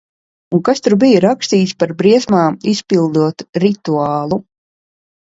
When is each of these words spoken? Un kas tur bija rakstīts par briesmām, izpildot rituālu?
Un 0.57 0.61
kas 0.69 0.79
tur 0.85 0.93
bija 1.03 1.19
rakstīts 1.25 1.73
par 1.83 1.93
briesmām, 1.99 2.57
izpildot 2.73 3.47
rituālu? 3.65 4.41